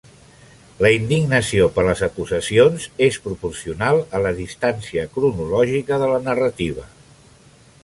[0.85, 6.91] La indignació per les acusacions és proporcional a la distància cronològica de la narrativa.